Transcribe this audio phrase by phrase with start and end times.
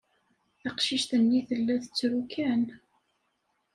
[0.61, 2.63] Taqcict-nni tella tettru kan.